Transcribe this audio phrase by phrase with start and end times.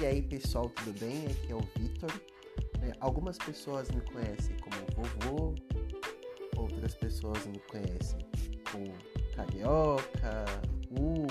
[0.00, 1.26] E aí pessoal, tudo bem?
[1.26, 2.10] Aqui é o Vitor.
[2.82, 5.54] É, algumas pessoas me conhecem como vovô,
[6.56, 8.18] outras pessoas me conhecem
[8.72, 8.94] como
[9.36, 10.46] Carioca,
[10.90, 11.28] Hugo,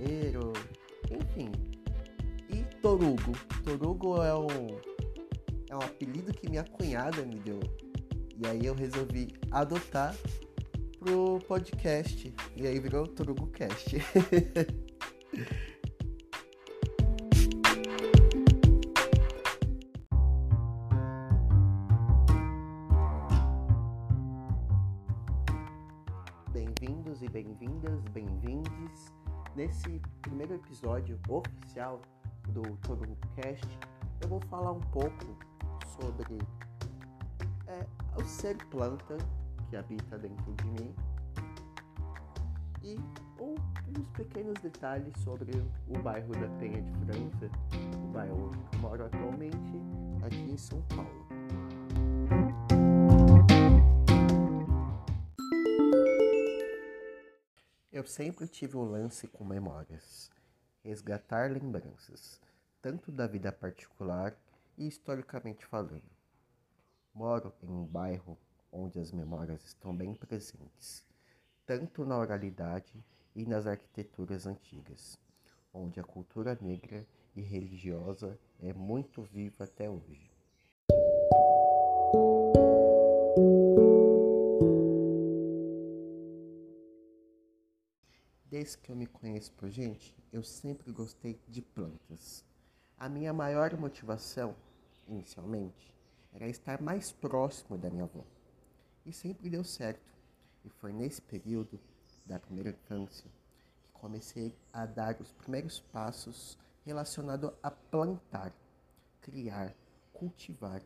[0.00, 0.52] Ero,
[1.08, 1.52] enfim.
[2.50, 3.30] E Torugo.
[3.62, 4.46] Torugo é um,
[5.70, 7.60] é um apelido que minha cunhada me deu.
[8.36, 10.16] E aí eu resolvi adotar
[10.98, 12.34] pro podcast.
[12.56, 13.98] E aí virou Torugo Cast.
[29.56, 32.02] Nesse primeiro episódio oficial
[32.48, 33.78] do Torugo Cast,
[34.20, 35.24] eu vou falar um pouco
[35.96, 36.38] sobre
[37.68, 37.86] é,
[38.20, 39.16] o ser planta
[39.70, 40.94] que habita dentro de mim
[42.82, 42.98] e
[43.96, 45.52] uns pequenos detalhes sobre
[45.88, 47.50] o bairro da Penha de França,
[48.02, 49.80] o bairro onde eu moro atualmente,
[50.24, 51.23] aqui em São Paulo.
[58.04, 60.30] Eu sempre tive um lance com memórias,
[60.82, 62.38] resgatar lembranças,
[62.82, 64.36] tanto da vida particular
[64.76, 66.02] e historicamente falando.
[67.14, 68.36] Moro em um bairro
[68.70, 71.02] onde as memórias estão bem presentes,
[71.64, 73.02] tanto na oralidade
[73.34, 75.18] e nas arquiteturas antigas,
[75.72, 80.30] onde a cultura negra e religiosa é muito viva até hoje.
[88.54, 92.44] Desde que eu me conheço por gente, eu sempre gostei de plantas.
[92.96, 94.54] A minha maior motivação,
[95.08, 95.92] inicialmente,
[96.32, 98.24] era estar mais próximo da minha avó.
[99.04, 100.14] E sempre deu certo.
[100.64, 101.80] E foi nesse período
[102.24, 103.28] da primeira infância
[103.82, 108.54] que comecei a dar os primeiros passos relacionados a plantar,
[109.20, 109.74] criar,
[110.12, 110.80] cultivar.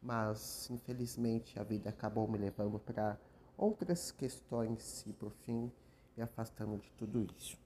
[0.00, 3.18] Mas, infelizmente, a vida acabou me levando para
[3.56, 5.68] outras questões e, por fim,
[6.16, 7.58] me afastando de tudo isso.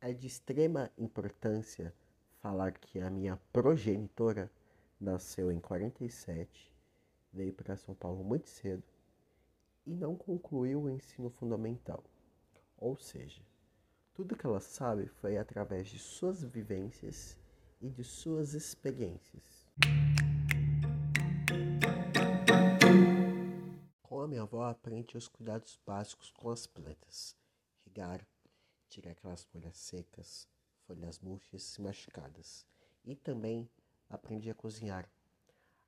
[0.00, 1.94] É de extrema importância
[2.42, 4.50] falar que a minha progenitora
[5.00, 6.70] nasceu em 47,
[7.32, 8.82] veio para São Paulo muito cedo
[9.86, 12.04] e não concluiu o ensino fundamental.
[12.76, 13.40] Ou seja,
[14.12, 17.38] tudo que ela sabe foi através de suas vivências
[17.84, 19.68] e de suas experiências.
[24.02, 27.36] Com a minha avó, aprende os cuidados básicos com as plantas:
[27.84, 28.26] regar,
[28.88, 30.48] tirar aquelas folhas secas,
[30.86, 32.66] folhas murchas e machucadas.
[33.04, 33.68] E também
[34.08, 35.06] aprendi a cozinhar,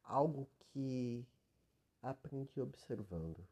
[0.05, 1.27] algo que
[2.03, 3.43] aprendi observando.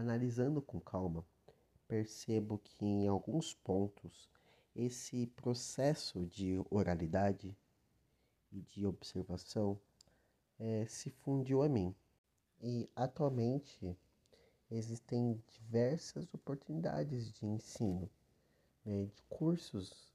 [0.00, 1.22] Analisando com calma,
[1.86, 4.30] percebo que em alguns pontos
[4.74, 7.54] esse processo de oralidade
[8.50, 9.78] e de observação
[10.58, 11.94] é, se fundiu a mim.
[12.62, 13.94] E atualmente
[14.70, 18.10] existem diversas oportunidades de ensino,
[18.82, 20.14] né, de cursos,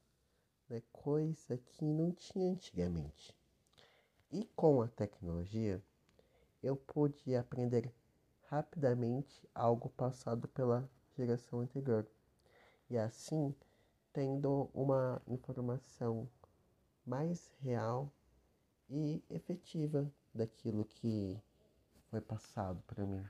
[0.68, 3.38] né, coisa que não tinha antigamente.
[4.32, 5.80] E com a tecnologia,
[6.64, 7.94] eu pude aprender
[8.50, 12.06] rapidamente algo passado pela geração anterior.
[12.90, 13.54] E assim,
[14.14, 16.30] tendo uma informação
[17.06, 18.12] mais real
[18.90, 21.40] e efetiva daquilo que
[22.10, 23.26] foi passado para mim.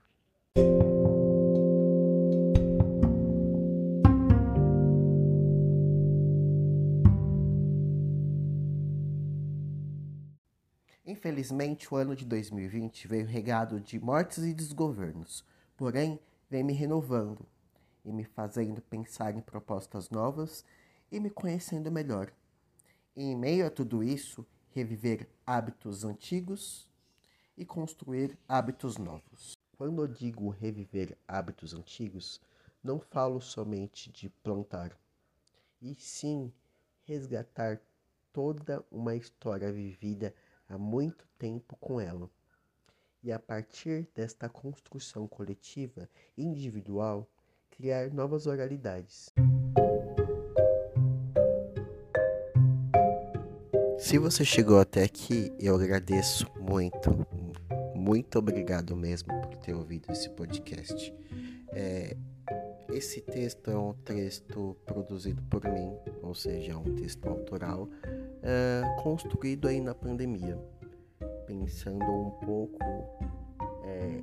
[11.46, 15.46] Infelizmente, o ano de 2020 veio regado de mortes e desgovernos,
[15.78, 16.20] porém,
[16.50, 17.46] vem me renovando
[18.04, 20.66] e me fazendo pensar em propostas novas
[21.12, 22.34] e me conhecendo melhor.
[23.16, 26.90] E em meio a tudo isso, reviver hábitos antigos
[27.56, 29.56] e construir hábitos novos.
[29.78, 32.42] Quando eu digo reviver hábitos antigos,
[32.84, 34.98] não falo somente de plantar,
[35.80, 36.52] e sim
[37.04, 37.80] resgatar
[38.34, 40.34] toda uma história vivida
[40.70, 42.30] há muito tempo com ela.
[43.24, 47.28] E a partir desta construção coletiva individual,
[47.72, 49.32] criar novas oralidades.
[53.98, 57.10] Se você chegou até aqui, eu agradeço muito,
[57.96, 61.14] muito obrigado mesmo por ter ouvido esse podcast.
[61.70, 62.16] É,
[62.90, 65.92] esse texto é um texto produzido por mim,
[66.22, 67.90] ou seja, é um texto autoral,
[68.46, 70.58] é, construído aí na pandemia,
[71.48, 72.78] pensando um pouco
[73.84, 74.22] é,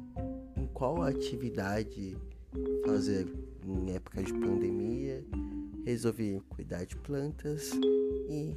[0.57, 2.17] em qual atividade
[2.87, 3.27] fazer
[3.67, 5.25] em época de pandemia.
[5.85, 7.73] Resolvi cuidar de plantas
[8.29, 8.57] e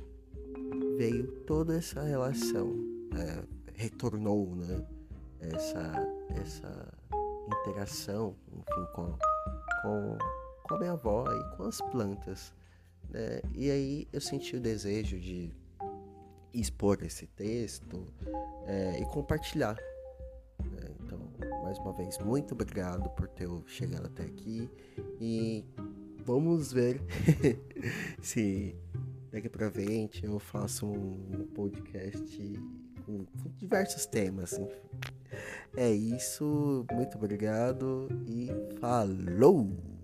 [0.96, 2.72] veio toda essa relação,
[3.18, 4.86] é, retornou, né?
[5.40, 6.08] Essa,
[6.42, 6.94] essa
[7.48, 9.18] interação, enfim, com,
[9.82, 10.18] com,
[10.64, 12.54] com a minha avó e com as plantas.
[13.10, 13.42] Né?
[13.54, 15.52] E aí eu senti o desejo de
[16.54, 18.08] expor esse texto
[18.66, 19.76] é, e compartilhar.
[20.72, 20.90] Né?
[21.02, 21.20] Então,
[21.64, 24.70] mais uma vez, muito obrigado por ter chegado até aqui
[25.20, 25.66] e
[26.24, 27.02] vamos ver
[28.22, 28.76] se
[29.32, 32.54] daqui pra frente eu faço um podcast
[33.06, 33.26] com,
[33.58, 34.60] diversos temas.
[35.76, 38.50] É isso, muito obrigado e
[38.80, 39.95] falou!